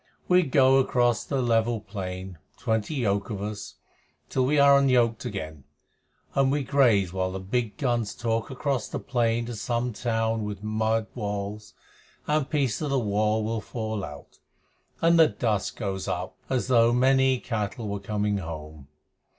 We 0.27 0.41
go 0.41 0.77
across 0.79 1.23
the 1.23 1.43
level 1.43 1.79
plain, 1.79 2.39
twenty 2.57 2.95
yoke 2.95 3.29
of 3.29 3.39
us, 3.39 3.75
till 4.29 4.43
we 4.47 4.57
are 4.57 4.75
unyoked 4.79 5.25
again, 5.25 5.63
and 6.33 6.51
we 6.51 6.63
graze 6.63 7.13
while 7.13 7.31
the 7.31 7.39
big 7.39 7.77
guns 7.77 8.15
talk 8.15 8.49
across 8.49 8.87
the 8.87 8.97
plain 8.99 9.45
to 9.45 9.55
some 9.55 9.93
town 9.93 10.43
with 10.43 10.63
mud 10.63 11.05
walls, 11.13 11.75
and 12.25 12.49
pieces 12.49 12.81
of 12.81 12.89
the 12.89 12.97
wall 12.99 13.61
fall 13.61 14.03
out, 14.03 14.39
and 15.03 15.19
the 15.19 15.27
dust 15.27 15.75
goes 15.75 16.07
up 16.07 16.35
as 16.49 16.65
though 16.65 16.91
many 16.91 17.37
cattle 17.39 17.87
were 17.87 17.99
coming 17.99 18.39
home." 18.39 18.87